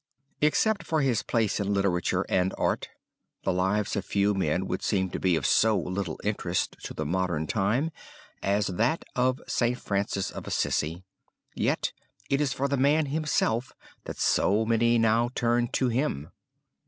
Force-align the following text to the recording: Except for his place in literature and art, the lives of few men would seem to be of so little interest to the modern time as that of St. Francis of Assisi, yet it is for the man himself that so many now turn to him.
Except 0.41 0.81
for 0.81 1.01
his 1.01 1.21
place 1.21 1.59
in 1.59 1.75
literature 1.75 2.25
and 2.27 2.55
art, 2.57 2.89
the 3.43 3.53
lives 3.53 3.95
of 3.95 4.03
few 4.03 4.33
men 4.33 4.65
would 4.65 4.81
seem 4.81 5.11
to 5.11 5.19
be 5.19 5.35
of 5.35 5.45
so 5.45 5.77
little 5.77 6.19
interest 6.23 6.75
to 6.85 6.95
the 6.95 7.05
modern 7.05 7.45
time 7.45 7.91
as 8.41 8.65
that 8.65 9.05
of 9.15 9.39
St. 9.47 9.77
Francis 9.79 10.31
of 10.31 10.47
Assisi, 10.47 11.03
yet 11.53 11.91
it 12.31 12.41
is 12.41 12.51
for 12.51 12.67
the 12.67 12.77
man 12.77 13.05
himself 13.13 13.73
that 14.05 14.17
so 14.17 14.65
many 14.65 14.97
now 14.97 15.29
turn 15.35 15.67
to 15.67 15.89
him. 15.89 16.31